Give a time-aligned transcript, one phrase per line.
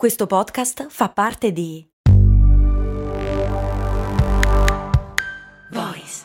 [0.00, 1.86] Questo podcast fa parte di
[5.72, 6.22] Voice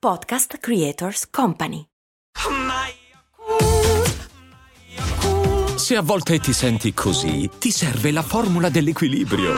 [0.00, 1.84] Podcast Creators Company.
[5.76, 9.52] Se a volte ti senti così, ti serve la formula dell'equilibrio.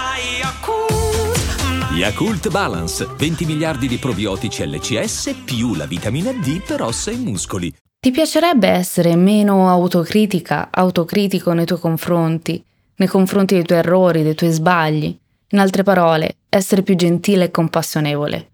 [1.92, 7.72] Yakult Balance, 20 miliardi di probiotici LCS più la vitamina D per ossa e muscoli.
[8.00, 12.64] Ti piacerebbe essere meno autocritica, autocritico nei tuoi confronti?
[13.00, 15.18] Nei confronti dei tuoi errori, dei tuoi sbagli.
[15.52, 18.48] In altre parole, essere più gentile e compassionevole.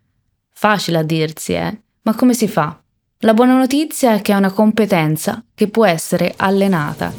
[0.53, 1.81] Facile a dirsi, eh?
[2.03, 2.81] Ma come si fa?
[3.21, 7.13] La buona notizia è che è una competenza che può essere allenata.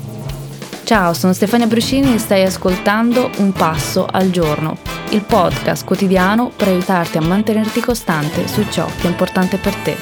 [0.86, 4.78] Ciao, sono Stefania Bruscini e stai ascoltando Un Passo al Giorno,
[5.10, 9.96] il podcast quotidiano per aiutarti a mantenerti costante su ciò che è importante per te.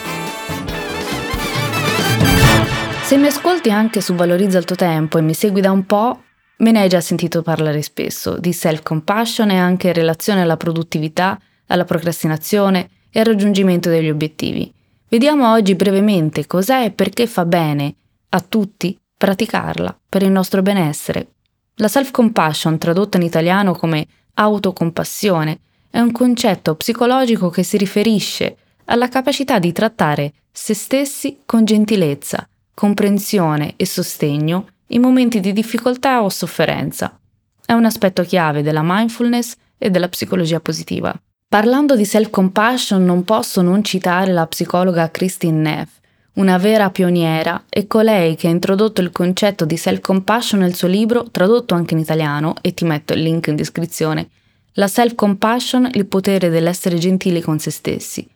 [3.02, 6.20] Se mi ascolti anche su Valorizza il tuo tempo e mi segui da un po',
[6.58, 11.40] Me ne hai già sentito parlare spesso di self-compassion e anche in relazione alla produttività,
[11.68, 14.74] alla procrastinazione e al raggiungimento degli obiettivi.
[15.10, 17.96] Vediamo oggi brevemente cos'è e perché fa bene
[18.30, 21.28] a tutti praticarla per il nostro benessere.
[21.76, 25.60] La self-compassion, tradotta in italiano come autocompassione,
[25.90, 32.48] è un concetto psicologico che si riferisce alla capacità di trattare se stessi con gentilezza,
[32.74, 37.20] comprensione e sostegno in momenti di difficoltà o sofferenza.
[37.66, 41.14] È un aspetto chiave della mindfulness e della psicologia positiva.
[41.48, 45.90] Parlando di self-compassion non posso non citare la psicologa Christine Neff,
[46.34, 51.30] una vera pioniera e colei che ha introdotto il concetto di self-compassion nel suo libro,
[51.32, 54.30] tradotto anche in italiano, e ti metto il link in descrizione,
[54.74, 58.28] La self-compassion, il potere dell'essere gentili con se stessi.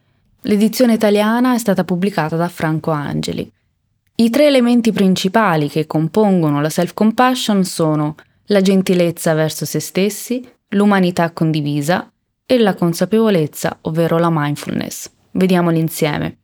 [0.44, 3.52] L'edizione italiana è stata pubblicata da Franco Angeli.
[4.22, 8.16] I tre elementi principali che compongono la self-compassion sono
[8.48, 12.12] la gentilezza verso se stessi, l'umanità condivisa
[12.46, 15.10] e la consapevolezza, ovvero la mindfulness.
[15.32, 16.38] Vediamoli insieme.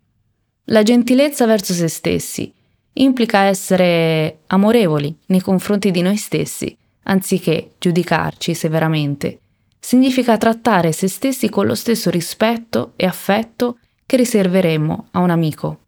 [0.68, 2.50] La gentilezza verso se stessi
[2.94, 9.40] implica essere amorevoli nei confronti di noi stessi, anziché giudicarci severamente.
[9.78, 15.80] Significa trattare se stessi con lo stesso rispetto e affetto che riserveremmo a un amico.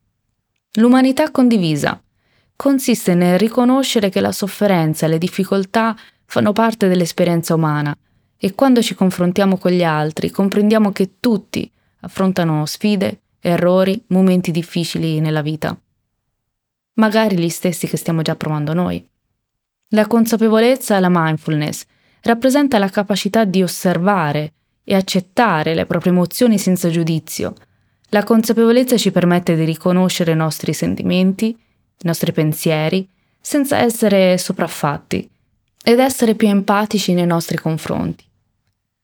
[0.78, 2.00] L'umanità condivisa
[2.56, 5.96] consiste nel riconoscere che la sofferenza e le difficoltà
[6.26, 7.96] fanno parte dell'esperienza umana
[8.38, 11.70] e quando ci confrontiamo con gli altri comprendiamo che tutti
[12.02, 15.76] affrontano sfide, errori, momenti difficili nella vita.
[16.94, 19.04] Magari gli stessi che stiamo già provando noi.
[19.90, 21.86] La consapevolezza e la mindfulness
[22.22, 27.56] rappresenta la capacità di osservare e accettare le proprie emozioni senza giudizio,
[28.10, 33.08] la consapevolezza ci permette di riconoscere i nostri sentimenti, i nostri pensieri,
[33.40, 35.30] senza essere sopraffatti
[35.84, 38.24] ed essere più empatici nei nostri confronti.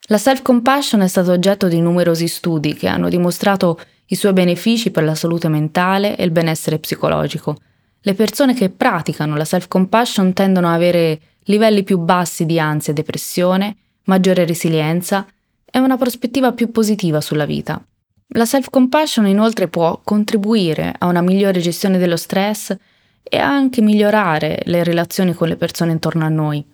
[0.08, 5.03] La self-compassion è stato oggetto di numerosi studi che hanno dimostrato i suoi benefici per
[5.03, 7.58] la salute mentale e il benessere psicologico.
[8.02, 12.96] Le persone che praticano la self-compassion tendono ad avere livelli più bassi di ansia e
[12.96, 15.25] depressione, maggiore resilienza
[15.66, 17.81] e una prospettiva più positiva sulla vita.
[18.28, 22.75] La self-compassion inoltre può contribuire a una migliore gestione dello stress
[23.22, 26.66] e anche migliorare le relazioni con le persone intorno a noi.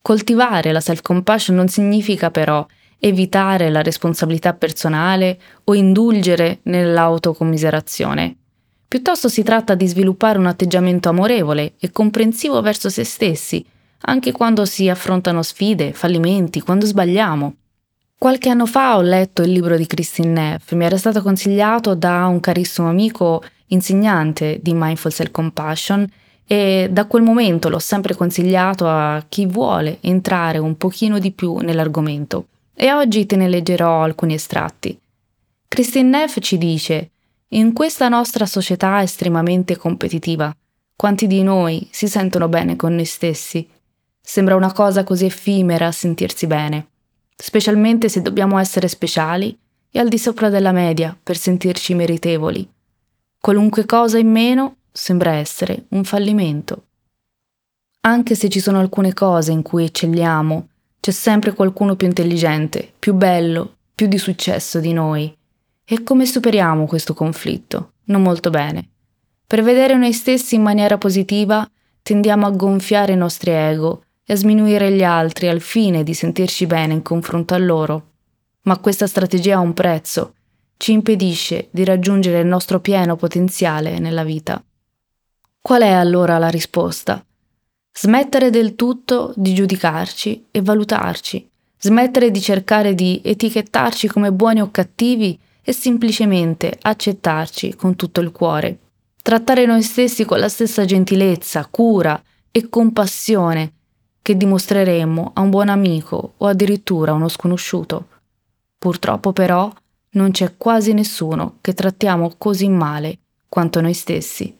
[0.00, 2.66] Coltivare la self-compassion non significa però
[2.98, 8.36] evitare la responsabilità personale o indulgere nell'autocommiserazione.
[8.88, 13.64] Piuttosto si tratta di sviluppare un atteggiamento amorevole e comprensivo verso se stessi,
[14.06, 17.54] anche quando si affrontano sfide, fallimenti, quando sbagliamo.
[18.24, 22.24] Qualche anno fa ho letto il libro di Christine Neff, mi era stato consigliato da
[22.24, 26.10] un carissimo amico insegnante di Mindful Self Compassion
[26.46, 31.58] e da quel momento l'ho sempre consigliato a chi vuole entrare un pochino di più
[31.58, 34.98] nell'argomento e oggi te ne leggerò alcuni estratti.
[35.68, 37.10] Christine Neff ci dice
[37.48, 40.50] in questa nostra società estremamente competitiva,
[40.96, 43.68] quanti di noi si sentono bene con noi stessi?
[44.18, 46.86] Sembra una cosa così effimera sentirsi bene
[47.34, 49.56] specialmente se dobbiamo essere speciali
[49.90, 52.68] e al di sopra della media per sentirci meritevoli.
[53.38, 56.86] Qualunque cosa in meno sembra essere un fallimento.
[58.00, 60.68] Anche se ci sono alcune cose in cui eccelliamo,
[61.00, 65.34] c'è sempre qualcuno più intelligente, più bello, più di successo di noi.
[65.84, 67.92] E come superiamo questo conflitto?
[68.04, 68.88] Non molto bene.
[69.46, 71.68] Per vedere noi stessi in maniera positiva,
[72.02, 76.66] tendiamo a gonfiare i nostri ego e a sminuire gli altri al fine di sentirci
[76.66, 78.10] bene in confronto a loro.
[78.62, 80.34] Ma questa strategia ha un prezzo,
[80.76, 84.62] ci impedisce di raggiungere il nostro pieno potenziale nella vita.
[85.60, 87.24] Qual è allora la risposta?
[87.96, 91.48] Smettere del tutto di giudicarci e valutarci.
[91.78, 98.32] Smettere di cercare di etichettarci come buoni o cattivi e semplicemente accettarci con tutto il
[98.32, 98.78] cuore.
[99.22, 102.20] Trattare noi stessi con la stessa gentilezza, cura
[102.50, 103.72] e compassione
[104.24, 108.08] che dimostreremmo a un buon amico o addirittura a uno sconosciuto.
[108.78, 109.70] Purtroppo però
[110.12, 113.18] non c'è quasi nessuno che trattiamo così male
[113.50, 114.56] quanto noi stessi.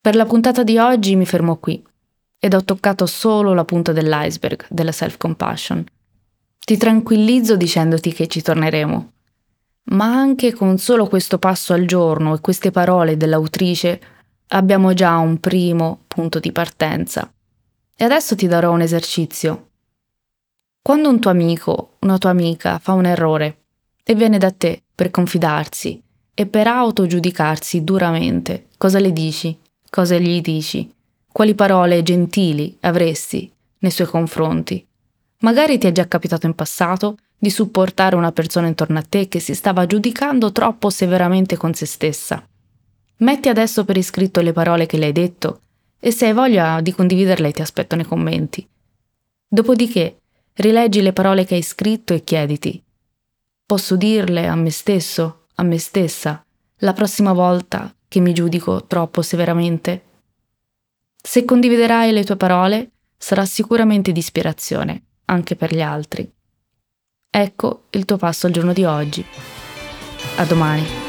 [0.00, 1.84] Per la puntata di oggi mi fermo qui
[2.38, 5.84] ed ho toccato solo la punta dell'iceberg della self-compassion.
[6.64, 9.12] Ti tranquillizzo dicendoti che ci torneremo.
[9.86, 14.00] Ma anche con solo questo passo al giorno e queste parole dell'autrice
[14.54, 17.30] abbiamo già un primo punto di partenza.
[17.94, 19.68] E adesso ti darò un esercizio.
[20.82, 23.58] Quando un tuo amico, una tua amica fa un errore
[24.02, 26.02] e viene da te per confidarsi
[26.34, 29.56] e per autogiudicarsi duramente, cosa le dici?
[29.88, 30.92] Cosa gli dici?
[31.30, 34.84] Quali parole gentili avresti nei suoi confronti?
[35.40, 39.40] Magari ti è già capitato in passato di supportare una persona intorno a te che
[39.40, 42.44] si stava giudicando troppo severamente con se stessa.
[43.22, 45.60] Metti adesso per iscritto le parole che le hai detto
[45.98, 48.66] e se hai voglia di condividerle ti aspetto nei commenti.
[49.48, 50.16] Dopodiché
[50.54, 52.82] Rileggi le parole che hai scritto e chiediti.
[53.64, 56.44] Posso dirle a me stesso, a me stessa,
[56.78, 60.02] la prossima volta che mi giudico troppo severamente?
[61.16, 66.30] Se condividerai le tue parole, sarà sicuramente di ispirazione, anche per gli altri.
[67.30, 69.24] Ecco il tuo passo al giorno di oggi.
[70.36, 71.01] A domani.